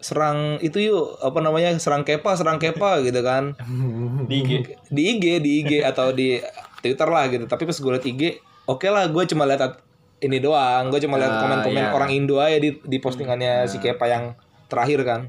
[0.00, 3.52] serang itu yuk apa namanya serang kepa serang kepa gitu kan
[4.30, 4.50] Di IG.
[4.88, 6.40] di IG di IG atau di
[6.80, 8.22] Twitter lah gitu tapi pas gue liat IG
[8.64, 9.80] oke lah gue cuma lihat at-
[10.20, 11.92] ini doang gue cuma lihat Ah, komen-komen iya.
[11.92, 14.32] orang Indo aja di di postingannya si Kepa yang
[14.68, 15.20] terakhir kan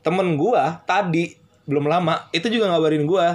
[0.00, 1.32] temen gue tadi
[1.68, 3.26] belum lama itu juga ngabarin gue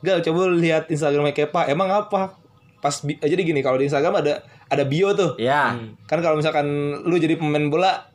[0.00, 2.34] gal coba lihat Instagramnya Kepa emang apa
[2.78, 5.74] pas bi- jadi gini kalau di Instagram ada ada bio tuh Ya.
[6.04, 6.66] kan kalau misalkan
[7.00, 8.06] lu jadi pemain bola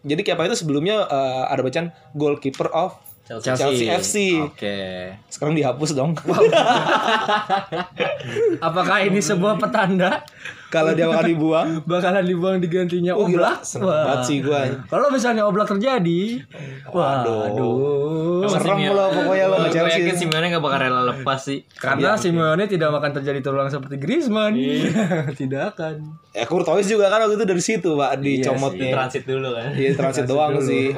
[0.00, 3.56] jadi Kepa itu sebelumnya eh, ada bacaan goalkeeper of Chelsea.
[3.56, 4.14] Chelsea FC.
[4.38, 4.76] Oke.
[5.28, 6.12] sekarang dihapus dong
[8.60, 10.24] Apakah ini sebuah petanda
[10.74, 13.62] kalau dia bakal dibuang bakalan dibuang digantinya Oh gila, Oblak?
[13.78, 14.02] Wah.
[14.04, 16.42] banget sih gue Kalau misalnya Oblak terjadi,
[16.90, 18.42] waduh.
[18.46, 20.02] Serem lo pokoknya lo Gue Chelsea.
[20.02, 21.62] yakin Simeone gak bakal rela lepas sih.
[21.74, 24.52] Karena Simeone tidak akan terjadi terulang seperti Griezmann.
[25.40, 25.94] tidak akan.
[26.34, 28.90] Ya Courtois juga kan waktu itu dari situ pak Iya dicomotnya.
[28.92, 29.70] Transit dulu kan.
[29.72, 30.90] Iya transit doang sih.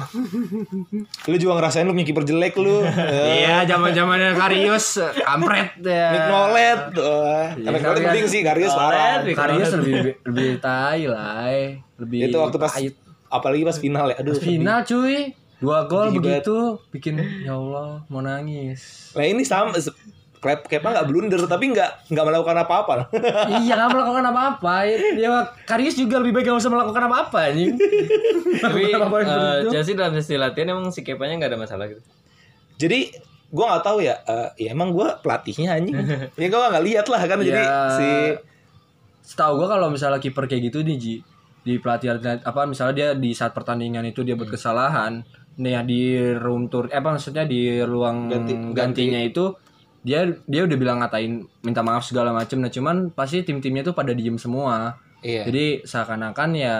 [1.28, 2.80] Lu juga ngerasain lu punya kiper jelek lu.
[2.86, 4.86] Iya, zaman-zamannya Karius
[5.18, 6.08] kampret ya.
[6.08, 6.80] Nick Nolet.
[6.94, 8.04] Wah, Tapi Nolet Karius.
[8.06, 9.20] penting sih Karius parah.
[9.20, 9.36] Nolet.
[9.68, 11.50] Karius lebih lebih tai lah.
[11.50, 11.82] eh.
[11.98, 12.94] Lebih Itu waktu pas pahit.
[13.26, 14.16] apalagi pas final ya.
[14.18, 14.34] Aduh.
[14.34, 15.34] final cuy.
[15.56, 19.10] Dua gol begitu bikin ya Allah mau nangis.
[19.16, 19.72] Nah ini sama
[20.36, 23.08] Klep Kepa nggak blunder tapi nggak nggak melakukan apa-apa.
[23.64, 24.74] iya nggak melakukan apa-apa.
[25.16, 25.32] Ya
[25.64, 27.72] Karius juga lebih baik nggak usah melakukan apa-apa anjing.
[28.62, 29.68] Tapi eh, begitu.
[29.72, 32.04] Chelsea dalam sesi latihan emang si Kepanya gak ada masalah gitu.
[32.76, 33.16] Jadi
[33.48, 34.20] gue nggak tahu ya.
[34.20, 35.96] eh, ya emang gue pelatihnya anjing.
[36.40, 37.38] ya gue nggak lihat lah kan.
[37.40, 38.08] Jadi Ya, si
[39.26, 41.14] Setahu gua kalau misalnya kiper kayak gitu nih Ji
[41.66, 45.26] di pelatihan apa misalnya dia di saat pertandingan itu dia buat kesalahan
[45.58, 46.00] nih ya di
[46.38, 49.50] room tour eh apa maksudnya di ruang Ganti- gantinya itu
[50.06, 52.62] dia dia udah bilang ngatain minta maaf segala macem.
[52.62, 55.02] Nah cuman pasti tim-timnya tuh pada diem semua.
[55.26, 55.42] Iya.
[55.48, 56.76] jadi seakan-akan ya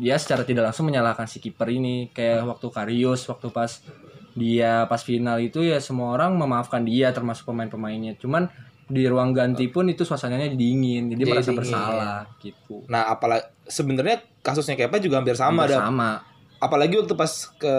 [0.00, 2.08] dia secara tidak langsung menyalahkan si kiper ini.
[2.08, 3.84] Kayak waktu Karius waktu pas
[4.32, 8.16] dia pas final itu ya semua orang memaafkan dia termasuk pemain-pemainnya.
[8.16, 8.48] Cuman
[8.90, 11.58] di ruang ganti pun itu suasananya dingin jadi Jadi merasa dingin.
[11.62, 15.80] bersalah gitu Nah, apalagi sebenarnya kasusnya Kepa juga hampir sama Hampir dah.
[15.80, 16.10] sama
[16.58, 17.74] Apalagi waktu pas ke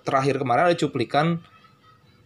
[0.00, 1.38] terakhir kemarin ada cuplikan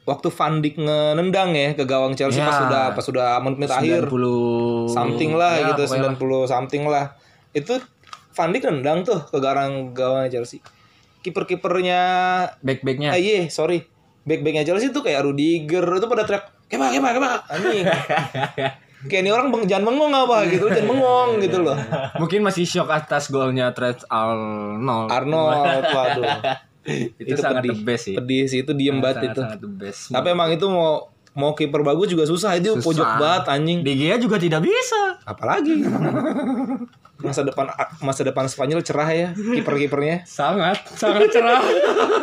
[0.02, 0.80] waktu Van Dijk
[1.12, 2.46] nendang ya ke gawang Chelsea Ya.
[2.46, 7.04] pas sudah pas sudah menit akhir 90 something lah Ya, gitu pokoknya 90 something lah.
[7.50, 7.82] Itu
[8.30, 10.62] Van Dijk nendang tuh ke garang gawang Chelsea.
[11.20, 12.00] Kiper-kipernya
[12.58, 13.84] back-backnya eh iya, sorry.
[14.22, 17.84] Back-backnya Chelsea tuh kayak Rudiger itu pada teriak, "Kepa, Kepa, Kepa." Anjing.
[19.02, 21.72] kayak ini orang beng, jangan bengong apa gitu, jangan bengong gitu loh.
[22.16, 26.36] mungkin masih shock atas golnya Trent Arnold Arnold, waduh.
[27.16, 27.72] itu, sangat pedih.
[27.72, 29.40] the best sih Pedih sih itu diem banget itu.
[29.40, 32.84] sangat the best Tapi emang itu mau mau kiper bagus juga susah itu Susah.
[32.84, 33.78] pojok banget anjing.
[33.80, 35.80] De Gea juga tidak bisa Apalagi
[37.20, 37.68] masa depan
[38.00, 40.24] masa depan Spanyol cerah ya kiper-kipernya.
[40.24, 41.60] sangat sangat cerah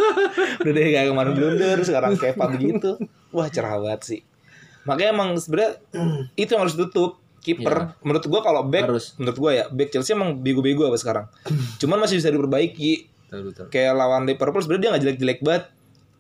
[0.60, 2.98] Udah deh kayak kemarin blunder sekarang Kepa begitu.
[3.30, 4.22] Wah cerah banget sih.
[4.88, 5.72] Makanya emang sebenarnya
[6.42, 7.94] itu yang harus ditutup kiper.
[8.02, 9.14] Menurut gua kalau back Harus.
[9.16, 11.26] menurut gua ya back Chelsea emang bego-bego apa sekarang.
[11.80, 12.94] Cuman masih bisa diperbaiki.
[13.24, 15.64] betul betul Kayak lawan Liverpool sebenarnya dia nggak jelek-jelek banget.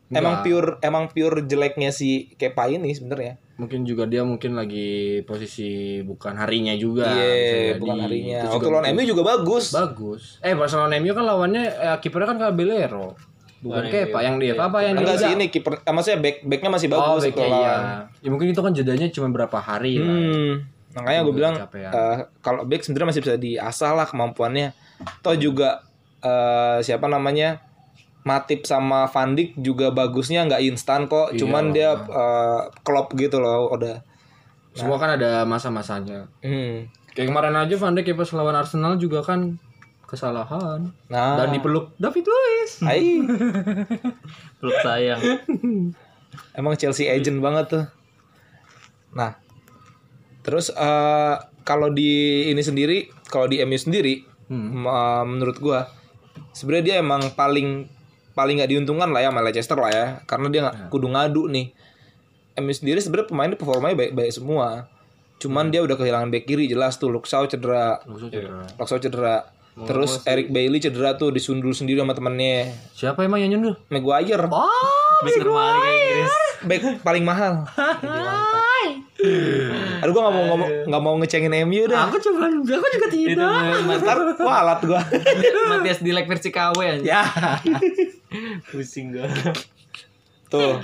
[0.10, 3.36] Emang pure emang pure jeleknya si Kepa ini sebenarnya.
[3.58, 5.65] mungkin juga dia mungkin lagi posisi
[5.99, 8.39] bukan harinya juga Iya, bukan harinya.
[8.39, 9.65] Itu Waktu juga lawan MU juga bagus.
[9.73, 13.17] bagus eh pas lawan MU kan lawannya eh, kipernya kan Caballero
[13.58, 16.70] bukan Kepa yang dia apa yang Enggak dia sih ini kiper eh, maksudnya back backnya
[16.70, 17.76] masih oh bagus backnya kalau iya
[18.20, 20.54] ya mungkin itu kan jedanya cuma berapa hari lah Hmm.
[20.96, 24.74] Makanya gue bilang eh, kalau back sebenarnya masih bisa diasah lah kemampuannya.
[25.22, 25.86] Toh juga
[26.20, 27.62] eh, siapa namanya
[28.22, 31.32] Matip sama Van Dijk juga bagusnya nggak instan kok.
[31.32, 31.38] Iya.
[31.38, 34.02] Cuman dia eh, klop gitu loh udah.
[34.74, 36.86] semua kan ada masa-masanya Hmm.
[37.12, 39.58] kayak kemarin aja Van Dijk pas lawan Arsenal juga kan
[40.08, 40.89] kesalahan.
[41.06, 42.72] Nah, dan dipeluk David Luiz.
[42.82, 43.20] Ai,
[44.60, 45.20] Peluk sayang.
[46.54, 47.86] emang Chelsea agent banget tuh.
[49.12, 49.36] Nah,
[50.41, 52.12] terus eh, kalau di
[52.48, 54.80] ini sendiri, kalau di MU sendiri, Hmm.
[54.80, 55.91] Ma- menurut gua
[56.54, 57.84] sebenarnya dia emang paling
[58.32, 60.06] paling nggak diuntungkan lah ya sama Leicester lah ya.
[60.24, 61.76] Karena dia nggak kudu ngadu nih.
[62.58, 64.88] MU sendiri sebenarnya pemainnya performanya baik-baik semua.
[65.38, 67.12] Cuman dia udah kehilangan back kiri jelas tuh.
[67.12, 68.00] Shaw cedera.
[68.08, 68.63] Maksudnya cedera.
[68.72, 69.36] Luke Shaw cedera
[69.86, 73.78] terus Eric Bailey cedera tuh disundul sendiri sama temennya Siapa emang yang nyundul?
[73.88, 74.50] Maguire
[75.18, 76.34] Back termahal kayak Inggris.
[76.60, 77.54] back paling mahal
[79.98, 83.62] aduh gua nggak mau ngomong nggak mau ngecengin MU dah Aku coba aku juga tidak.
[84.02, 85.02] ntar walat gua
[85.74, 87.02] Matias Dilek versi KW aja.
[87.02, 87.22] Ya.
[88.70, 89.26] Pusing gua.
[90.48, 90.80] Tuh.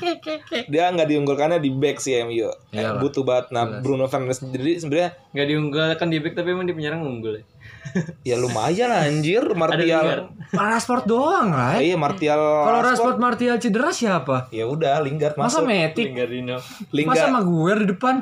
[0.67, 2.49] Dia nggak diunggulkannya di back sih MU.
[2.73, 2.99] Eh, Iyalah.
[2.99, 3.53] butuh banget.
[3.53, 7.43] Nah, Bruno Fernandes sendiri sebenarnya Gak diunggulkan di back tapi emang di penyerang unggul ya.
[8.29, 10.05] ya lumayan anjir Ada Martial.
[10.53, 11.81] Rashford doang, Ah, lah.
[11.81, 12.39] iya Martial.
[12.39, 13.17] Kalau Rashford.
[13.17, 14.47] Martial cedera siapa?
[14.49, 15.67] Ya udah Lingard Masa masuk.
[15.67, 16.05] Metik?
[16.13, 16.57] Lingardino.
[16.57, 17.31] Masa Lingard.
[17.31, 18.15] Maguire di depan?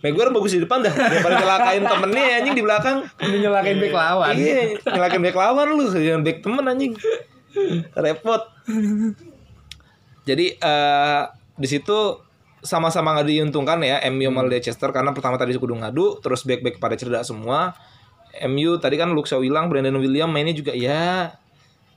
[0.00, 0.92] Maguire bagus di depan dah.
[0.92, 2.96] Daripada nyelakain temennya anjing di belakang.
[3.20, 4.32] Ini nyelakain back lawan.
[4.34, 6.92] Iya, nyelakain back lawan lu, jangan back temen anjing.
[7.94, 8.42] Repot.
[10.26, 11.22] Jadi eh
[11.56, 11.98] di situ
[12.60, 16.98] sama-sama nggak diuntungkan ya MU sama Leicester karena pertama tadi kudu ngadu terus back-back pada
[16.98, 17.72] cedera semua.
[18.44, 21.32] MU tadi kan Luke Shaw hilang, Brandon William mainnya juga ya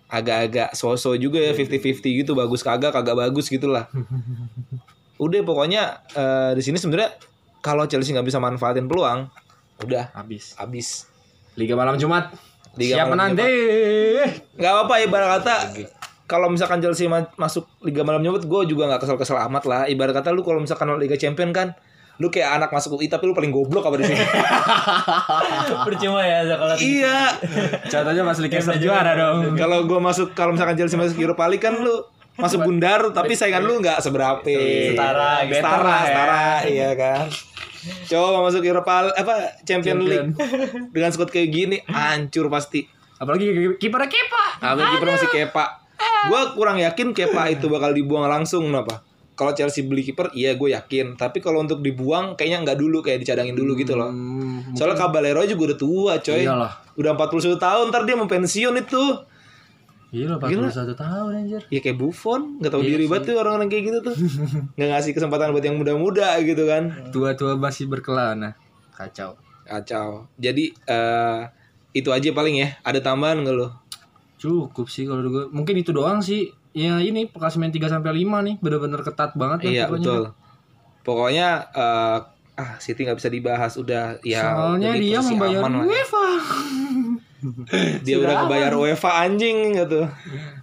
[0.08, 3.86] agak-agak so-so juga ya 50-50 gitu bagus kagak kagak bagus gitulah.
[5.24, 7.12] Udah pokoknya eh, di sini sebenarnya
[7.60, 9.28] kalau Chelsea nggak bisa manfaatin peluang,
[9.80, 10.56] udah Habis.
[10.56, 10.88] habis.
[11.60, 12.32] Liga malam Jumat.
[12.80, 13.44] Liga Siapa malam nanti?
[14.56, 15.56] nggak apa-apa ibarat kata
[16.24, 20.14] kalau misalkan Chelsea ma- masuk Liga Malam Jumat gue juga nggak kesel-kesel amat lah ibarat
[20.14, 21.74] kata lu kalau misalkan Liga Champion kan
[22.20, 24.20] lu kayak anak masuk UI tapi lu paling goblok apa di sini?
[25.88, 27.32] Percuma ya kalau iya.
[27.88, 29.56] Contohnya Mas Leicester juara dong.
[29.56, 32.04] kalau gue masuk kalau misalkan Chelsea masuk Europa League kan lu
[32.36, 34.44] masuk bundar tapi saingan lu nggak seberapa.
[34.44, 36.08] Setara, better setara lah ya.
[36.12, 37.26] setara iya kan?
[38.12, 40.36] Coba masuk Europa apa Champion League
[40.92, 42.84] dengan squad kayak gini hancur pasti.
[43.16, 44.46] Apalagi kipernya Kepa.
[44.64, 45.66] Ambil kiper masih Kepa.
[46.28, 49.08] Gua kurang yakin Kepa itu bakal dibuang langsung kenapa?
[49.40, 51.16] Kalau Chelsea beli kiper, iya gue yakin.
[51.16, 54.12] Tapi kalau untuk dibuang, kayaknya nggak dulu, kayak dicadangin dulu gitu loh.
[54.12, 56.44] Hmm, Soalnya Caballero juga udah tua, coy.
[56.44, 56.76] Iyalah.
[57.00, 59.04] Udah 41 tahun, ntar dia mau pensiun itu.
[60.10, 61.62] Gila, 41 tahun anjir.
[61.70, 64.16] Ya kayak Buffon, nggak tahu diri banget tuh orang-orang kayak gitu tuh.
[64.76, 67.14] nggak ngasih kesempatan buat yang muda-muda gitu kan.
[67.14, 68.58] Tua-tua masih berkelana.
[68.92, 69.38] Kacau.
[69.70, 70.28] Kacau.
[70.36, 71.42] Jadi eh
[71.94, 72.76] itu aja paling ya.
[72.82, 73.70] Ada tambahan nggak lo?
[74.42, 75.46] Cukup sih kalau gue.
[75.54, 76.50] Mungkin itu doang sih.
[76.72, 79.98] Ya ini klasemen 3 sampai 5 nih bener-bener ketat banget kan Iya pokoknya.
[80.00, 80.22] betul.
[81.02, 82.18] Pokoknya eh
[82.56, 84.42] ah City nggak bisa dibahas udah ya.
[84.54, 85.80] Soalnya dia membayar ya.
[85.80, 86.26] UEFA.
[88.04, 90.04] Dia udah ngebayar UEFA anjing gitu.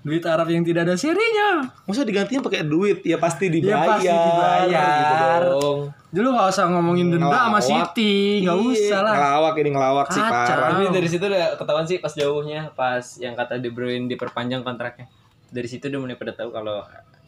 [0.04, 1.64] Duit Arab yang tidak ada serinya.
[1.88, 3.00] Masa digantinya pakai duit?
[3.00, 3.80] Ya pasti dibayar.
[3.80, 4.92] Ya pasti dibayar.
[5.40, 5.78] Gitu dong.
[6.12, 7.64] Dulu gak usah ngomongin denda sama Ngelawak.
[7.64, 9.14] City, gak Iya, usah lah.
[9.16, 10.68] Ngelawak ini ngelawak sih parah.
[10.68, 15.08] Tapi dari situ udah ketahuan sih pas jauhnya, pas yang kata De Bruyne diperpanjang kontraknya.
[15.50, 16.82] Dari situ udah mulai pada tahu kalau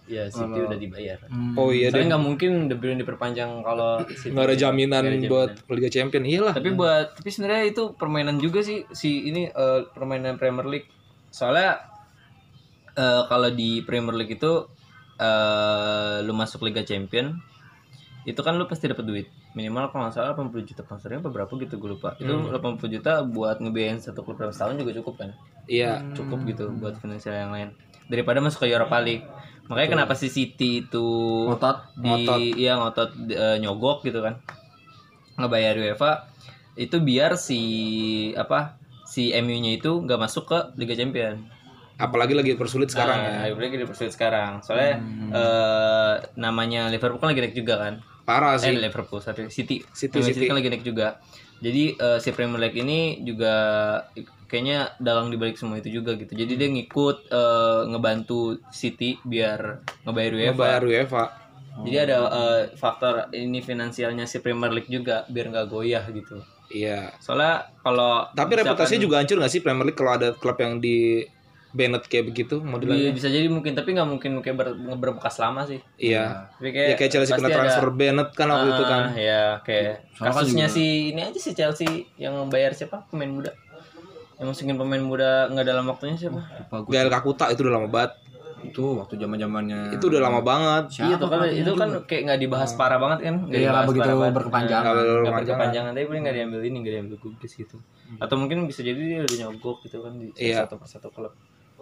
[0.09, 1.19] ya City udah dibayar.
[1.29, 1.53] Hmm.
[1.55, 2.01] Oh iya deh.
[2.01, 4.33] Soalnya nggak mungkin De Bruyne diperpanjang kalau City.
[4.33, 5.77] Nggak ada jaminan ada buat jaminan.
[5.77, 6.23] Liga Champion.
[6.25, 6.55] Iyalah.
[6.57, 10.89] Tapi buat tapi sebenarnya itu permainan juga sih si ini eh, permainan Premier League.
[11.29, 11.77] Soalnya
[12.97, 14.65] eh, kalau di Premier League itu
[15.19, 17.35] eh lu masuk Liga Champion
[18.23, 19.27] itu kan lu pasti dapat duit
[19.57, 23.25] minimal kalau nggak salah 80 juta sponsornya apa berapa gitu gue lupa itu 80 juta
[23.25, 25.31] buat ngebiayain satu klub dalam setahun juga cukup kan
[25.65, 26.13] Iya.
[26.13, 27.69] cukup gitu buat finansial yang lain
[28.09, 29.25] daripada masuk ke Europa League.
[29.69, 31.07] Makanya kenapa si City itu
[31.45, 31.93] Ngotot.
[32.01, 34.41] di iya ngotot eh, nyogok gitu kan.
[35.37, 36.27] Ngebayar UEFA
[36.75, 37.61] itu biar si
[38.33, 41.45] apa si MU-nya itu nggak masuk ke Liga Champion.
[41.99, 43.31] Apalagi lagi persulit sekarang ya.
[43.45, 44.65] nah, lagi dipersulit sekarang.
[44.65, 45.05] Soalnya
[45.37, 47.95] eh, namanya Liverpool kan lagi naik juga kan?
[48.25, 48.77] Parah eh sih.
[48.77, 49.85] Liverpool sorry City.
[49.93, 50.47] City, Namanya City.
[50.49, 51.21] kan lagi naik juga
[51.59, 53.55] jadi eh, si Premier League ini juga
[54.45, 58.41] kayaknya dalang dibalik semua itu juga gitu jadi dia ngikut eh, ngebantu
[58.71, 59.61] City biar
[60.03, 61.25] ngebayar UEFA Bayar UEFA.
[61.81, 67.17] jadi ada eh, faktor ini finansialnya si Premier League juga biar nggak goyah gitu Iya.
[67.17, 70.77] soalnya kalau Tapi misalkan- reputasinya juga hancur nggak sih Premier League kalau ada klub yang
[70.79, 71.25] di
[71.71, 72.97] Bennett kayak begitu modelannya?
[72.99, 76.49] Iya, bisa jadi mungkin tapi nggak mungkin kayak ber, berbekas lama sih Iya.
[76.55, 79.03] tapi Ya kayak Chelsea pasti kena ada- transfer Bennett kan waktu itu kan.
[79.05, 83.05] Ah, ya kayak Soalnya kan kasusnya juga- si ini aja si Chelsea yang bayar siapa
[83.07, 83.53] pemain muda
[84.37, 86.41] yang masukin pemain muda nggak dalam waktunya siapa
[86.79, 86.89] gue.
[86.89, 88.13] Gael Kakuta itu udah lama banget.
[88.61, 89.93] Itu waktu zaman-zamannya.
[89.93, 90.99] Itu udah lama banget.
[91.01, 94.09] iya tuh kan itu kan kayak nggak dibahas parah banget kan nggak Iya, dibahas begitu
[94.09, 94.83] parah berkepanjangan.
[94.83, 95.39] Nah, Nggak nggak berkepanjangan.
[95.45, 97.77] berkepanjangan tapi paling nggak diambil ini nggak diambil gubris gitu
[98.17, 100.65] atau mungkin bisa jadi dia udah nyogok gitu kan di Iya.
[100.65, 101.31] satu persatu klub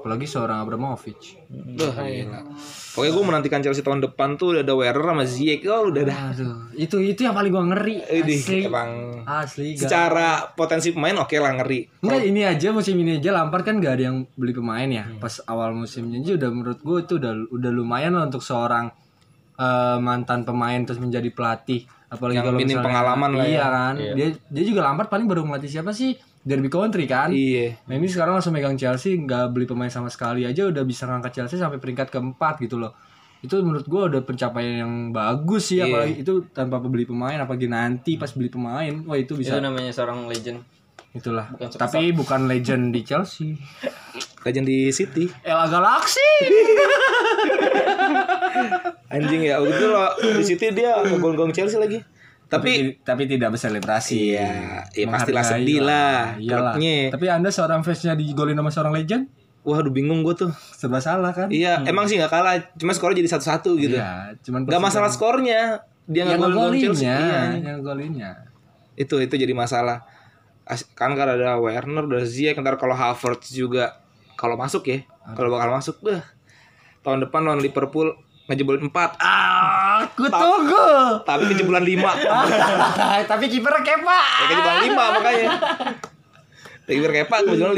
[0.06, 1.34] apalagi seorang Abramovich.
[1.50, 2.46] Wah, gila.
[2.94, 5.66] Pokoknya gue menantikan Chelsea tahun depan tuh udah ada Werner sama Ziyech.
[5.66, 6.18] Oh, udah dah.
[6.30, 8.06] Aduh, itu itu yang paling gua ngeri.
[8.06, 8.60] Ini Asli.
[8.64, 8.90] emang
[9.26, 9.74] Asli.
[9.74, 11.90] gak- secara potensi pemain oke lah ngeri.
[12.00, 15.10] Enggak ini aja musim ini aja Lampard kan gak ada yang beli pemain ya.
[15.18, 18.94] Pas awal musimnya aja udah menurut gue itu udah udah lumayan lah untuk seorang
[19.56, 21.82] eh, mantan pemain terus menjadi pelatih.
[22.06, 23.66] Apalagi Yang kalau minim misalnya- pengalaman lah Iya ya.
[23.66, 23.94] kan.
[23.98, 26.14] Dia dia juga Lampard paling baru melatih siapa sih?
[26.46, 27.34] Derby Country kan.
[27.34, 27.74] Iya.
[27.84, 31.34] Nah ini sekarang langsung megang Chelsea nggak beli pemain sama sekali aja udah bisa ngangkat
[31.34, 32.94] Chelsea sampai peringkat keempat gitu loh.
[33.42, 35.90] Itu menurut gue udah pencapaian yang bagus sih Iya.
[35.90, 39.90] apalagi itu tanpa beli pemain apalagi nanti pas beli pemain wah itu Itu bisa namanya
[39.90, 40.62] seorang legend.
[41.12, 41.48] itulah.
[41.50, 41.68] Bukan.
[41.74, 43.56] Tapi bukan legend di Chelsea.
[44.40, 45.24] Legend di City.
[45.42, 46.20] Ella Galaxy.
[49.08, 49.56] Anjing ya.
[49.58, 51.98] Itu loh di City dia ngegong-gong Chelsea lagi.
[52.46, 54.32] Tapi tapi tidak berselebrasi.
[54.32, 56.78] Iya, ya pastilah sedih lah Iyalah.
[56.78, 57.10] klubnya.
[57.10, 59.26] Tapi Anda seorang fansnya digolin sama seorang legend?
[59.66, 60.50] Waduh bingung gue tuh.
[60.72, 61.50] Serba salah kan?
[61.50, 63.98] Iya, emang sih nggak kalah, cuma skornya jadi satu-satu gitu.
[63.98, 67.02] Iya, cuman Nggak masalah skornya, dia yang nggak gol Chelsea.
[67.02, 67.42] golinnya, Iya.
[67.66, 68.30] yang golinnya.
[68.94, 70.06] Itu itu jadi masalah.
[70.62, 73.98] As- Kan kan ada Werner, ada Ziyech, ntar kalau Havertz juga
[74.34, 75.02] kalau masuk ya,
[75.34, 76.22] kalau bakal masuk, beh.
[77.02, 78.14] Tahun depan lawan Liverpool
[78.46, 78.94] ngejebolin 4.
[79.18, 80.86] Ah, aku tunggu.
[81.22, 81.98] Tapi kejebolan 5.
[83.30, 84.20] tapi kipernya Kepa.
[84.22, 85.48] ya kejebolan 5 makanya.
[86.86, 87.74] Kiper Kepa kejebolan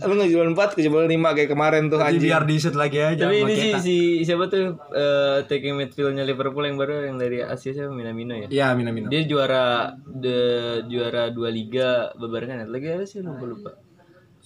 [0.00, 0.08] 5.
[0.08, 2.24] Lu ngejebolan 4, kejebolan 5 kayak kemarin tuh Jadi anjing.
[2.24, 3.22] biar di shoot lagi aja.
[3.22, 3.78] Tapi ini sih Keita.
[3.78, 8.48] si siapa tuh eh taking midfieldnya Liverpool yang baru yang dari Asia siapa Minamino ya?
[8.48, 9.12] Iya, Minamino.
[9.12, 10.40] Dia juara de
[10.88, 12.64] juara dua liga bebarengan.
[12.64, 13.70] Ada Lagi apa sih lupa lupa.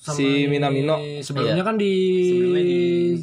[0.00, 0.96] Sama si di- Minamino.
[1.20, 1.92] sebelumnya kan di
[2.24, 3.20] Sebelumnya di-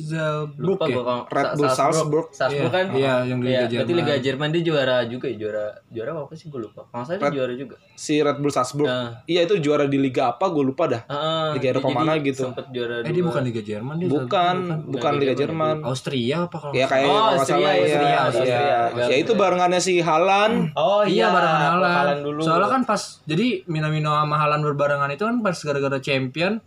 [0.60, 0.94] Lupa ya.
[0.96, 2.28] kalau Red Bull Salzburg.
[2.30, 2.86] Salzburg kan?
[2.94, 3.98] Iya, yang di Iya, Liga berarti Jerman.
[4.00, 6.86] Liga Jerman dia juara juga ya, juara juara apa sih gue lupa.
[6.86, 7.76] Kalau dia juara juga.
[7.98, 8.86] Si Red Bull Salzburg.
[8.86, 9.26] Nah.
[9.26, 11.02] Iya itu juara di liga apa gue lupa dah.
[11.10, 11.58] Heeh.
[11.58, 12.46] Liga Eropa mana gitu.
[12.46, 14.06] Sempet juara Eh dia bukan Liga Jerman dia.
[14.06, 14.56] Bukan,
[14.86, 15.82] bukan Liga Jerman.
[15.82, 17.82] Austria apa kalau Ya kayak Oh, nggak Austria, salah ya.
[17.82, 18.20] Austria, Iya.
[18.22, 19.08] Austria.
[19.10, 20.70] Ya itu barengannya si Halan.
[20.78, 21.90] Oh Iya barengan Halan.
[21.90, 22.42] Halan dulu.
[22.46, 26.62] Soalnya kan pas jadi Minamino sama Halan berbarengan itu kan pas gara-gara champion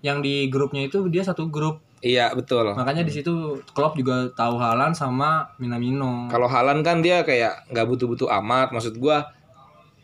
[0.00, 1.84] yang di grupnya itu dia satu grup.
[2.00, 2.72] Iya betul.
[2.72, 6.32] Makanya di situ Klopp juga tahu Halan sama Minamino.
[6.32, 8.72] Kalau Halan kan dia kayak nggak butuh-butuh amat.
[8.72, 9.28] Maksud gua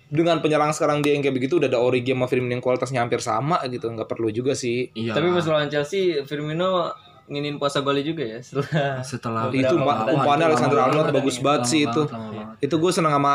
[0.06, 3.18] dengan penyerang sekarang dia yang kayak begitu udah ada Origi sama Firmino yang kualitasnya hampir
[3.18, 5.12] sama gitu nggak perlu juga sih Iya.
[5.12, 6.94] Tapi pas lawan Chelsea Firmino
[7.26, 10.90] nginin puasa golnya juga ya setelah setelah itu umpannya Alexander banget.
[10.94, 12.46] Arnold bagus banget Lama sih itu banget, banget.
[12.62, 13.34] itu gue seneng sama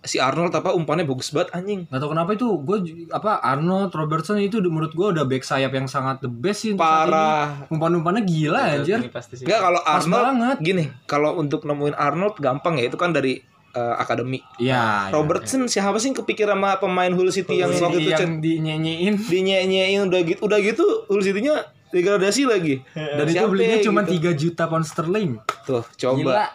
[0.00, 2.78] si Arnold apa umpannya bagus banget anjing Gak tau kenapa itu gue
[3.10, 7.66] apa Arnold Robertson itu menurut gue udah back sayap yang sangat the best sih parah.
[7.66, 9.00] Umpan-umpannya gila anjir.
[9.10, 9.44] pasti sih.
[9.48, 10.56] Enggak kalau Pas Arnold banget.
[10.60, 13.42] gini kalau untuk nemuin Arnold gampang ya itu kan dari
[13.74, 15.10] eh, akademi Iya.
[15.10, 20.00] Robertson siapa sih yang kepikir sama pemain Hull City yang waktu itu yang dinyanyiin dinyanyiin
[20.06, 24.34] udah gitu udah gitu Hull City-nya degradasi lagi dan itu Siapa belinya ya cuma gitu?
[24.34, 25.38] 3 juta pound sterling.
[25.62, 26.46] tuh coba Gila.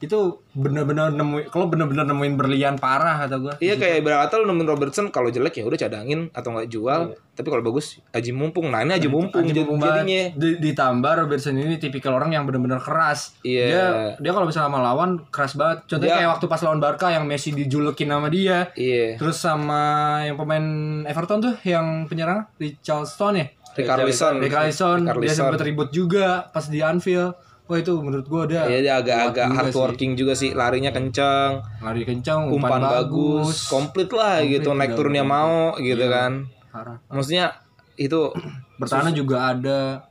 [0.00, 3.54] Itu bener-bener nemuin kalau bener-bener nemuin berlian parah kata gue.
[3.60, 7.12] Iya kayak kata lu nemuin Robertson kalau jelek ya udah cadangin atau nggak jual.
[7.36, 8.72] Tapi kalau bagus aji mumpung.
[8.72, 10.32] Nah ini aji mumpung jadi- mumpung jadinya.
[10.32, 13.36] Di- ditambah Robertson ini tipikal orang yang benar-benar keras.
[13.44, 13.64] Iya.
[13.68, 13.84] Dia
[14.16, 15.84] dia kalau misalnya sama lawan keras banget.
[15.84, 18.72] Contohnya Dia- kayak waktu pas lawan Barca yang Messi dijulekin sama dia.
[18.72, 19.20] Iya.
[19.20, 19.82] Terus sama
[20.24, 20.64] yang pemain
[21.04, 23.46] Everton tuh yang penyerang Richarlison ya.
[23.70, 24.40] Ricarlison.
[24.42, 25.46] Richarlison dia Richarlison.
[25.46, 27.36] sempat ribut juga pas di Anfield.
[27.70, 31.62] Wah itu menurut gua dia Iya dia agak-agak kuat juga hardworking juga sih, larinya kencang,
[31.78, 32.98] lari kencang, umpan, umpan bagus.
[32.98, 36.50] bagus, komplit lah gitu, naik turunnya mau gitu kan.
[36.74, 36.98] Parah.
[37.06, 37.54] Maksudnya
[37.94, 38.34] itu
[38.82, 40.10] Bertahan juga ada.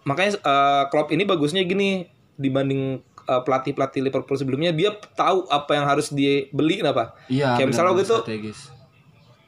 [0.00, 2.08] makanya eh, Klopp ini bagusnya gini
[2.40, 7.12] dibanding eh, pelatih-pelatih Liverpool sebelumnya dia tahu apa yang harus dibeli apa.
[7.28, 7.60] Iya.
[7.60, 8.79] Kayak misalnya benar, waktu itu strategis.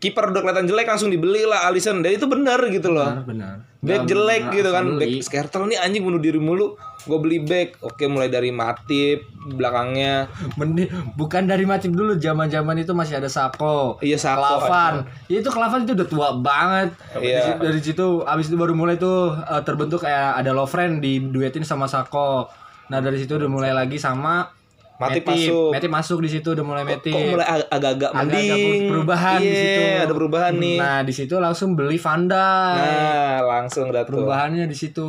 [0.03, 3.23] Kiper udah kelihatan jelek langsung dibeli lah Alisson dan itu benar gitu loh.
[3.23, 3.55] Benar, benar.
[3.83, 4.99] Back jelek nggak gitu kan, beli.
[4.99, 6.75] back Skertel nih anjing bunuh diri mulu.
[7.07, 10.87] Gue beli back, oke mulai dari Matip belakangnya, Mending
[11.19, 14.03] bukan dari Matip dulu zaman-zaman itu masih ada Sako.
[14.03, 14.43] iya Sako.
[14.43, 15.07] Klavan.
[15.31, 16.95] Ya itu Klavan itu udah tua banget.
[17.19, 17.59] Iya.
[17.59, 21.63] Dari, dari situ abis itu baru mulai tuh eh, terbentuk kayak ada Lovren di duetin
[21.63, 22.51] sama Sako.
[22.91, 24.62] Nah dari situ udah mulai lagi sama
[25.05, 25.71] Matip masuk.
[25.71, 27.11] Matip masuk di situ udah mulai Matip.
[27.11, 28.81] Kok mulai ag- agak-agak mending.
[28.87, 29.83] perubahan di Iya, situ.
[30.01, 30.77] ada perubahan nih.
[30.77, 32.77] Nah di situ langsung beli Van Dijk.
[32.79, 34.11] Nah, langsung dah tuh.
[34.15, 35.09] Perubahannya di situ.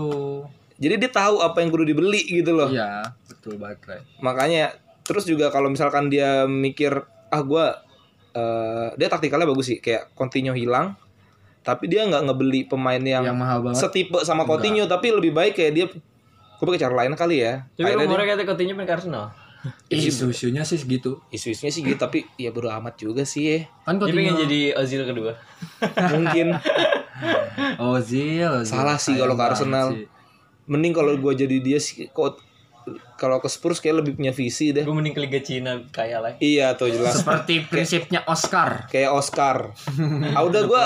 [0.75, 2.67] Jadi dia tahu apa yang kudu dibeli gitu loh.
[2.67, 3.79] Iya betul banget.
[3.85, 4.01] Ray.
[4.19, 6.95] Makanya terus juga kalau misalkan dia mikir
[7.27, 7.77] ah gua
[8.31, 10.97] eh, dia taktikalnya bagus sih kayak Coutinho hilang
[11.59, 13.79] tapi dia nggak ngebeli pemain yang, Yang mahal banget.
[13.79, 17.93] setipe sama Coutinho tapi lebih baik kayak dia gue pakai cara lain kali ya Tapi
[17.93, 19.25] rumornya katanya Coutinho pengen ke Arsenal.
[19.87, 21.23] Isu-isunya sih segitu.
[21.23, 24.59] dia- isu-isunya sih gitu tapi ya bodo amat juga sih ya Kan Dia pengen jadi
[24.75, 25.31] Ozil kedua.
[26.13, 26.47] mungkin
[27.79, 28.65] Ozil, Ozil.
[28.65, 29.87] Salah sih kalau ke Arsenal.
[29.91, 30.05] sih.
[30.65, 32.39] Mending kalau gue jadi dia sih kok
[33.15, 34.83] kalau ke Spurs kayak lebih punya visi deh.
[34.83, 36.35] Gue mending ke Liga Cina kaya lah.
[36.37, 37.15] Iya tuh jelas.
[37.17, 38.87] Seperti prinsipnya Oscar.
[38.87, 39.71] Kayak Oscar.
[40.35, 40.83] Ah udah gue.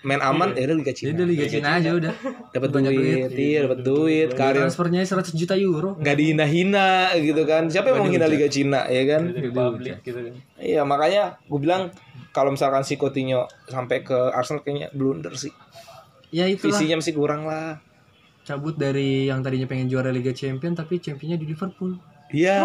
[0.00, 1.12] Main aman ya udah Liga Cina.
[1.12, 2.12] udah Liga Cina aja udah.
[2.50, 5.96] Dapat banyak duit, iya dapat duit, karir Transfernya 100 juta euro.
[6.00, 7.68] nggak dihina-hina gitu kan.
[7.68, 9.22] Siapa yang mau hina Liga Cina ya kan?
[9.32, 10.34] Gitu kan.
[10.56, 11.92] Iya makanya gue bilang
[12.32, 15.52] kalau misalkan si Coutinho sampai ke Arsenal kayaknya blunder sih.
[16.30, 17.82] Ya itulah Visinya masih kurang lah.
[18.40, 21.94] cabut dari yang tadinya pengen juara Liga Champion tapi championnya di Liverpool.
[22.34, 22.58] Iya.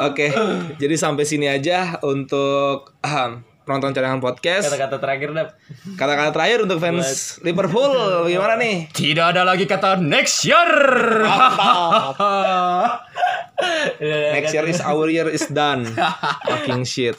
[0.00, 0.32] Oke,
[0.80, 4.68] jadi sampai sini aja untuk ahem, penonton cadangan podcast.
[4.68, 5.48] Kata-kata terakhir dap.
[5.96, 7.92] Kata-kata terakhir untuk fans Liverpool,
[8.26, 8.88] gimana nih?
[8.90, 10.70] Tidak ada lagi kata next year.
[14.08, 15.84] Next year is our year is done.
[16.48, 17.16] Fucking shit.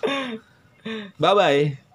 [1.22, 1.91] Bye bye.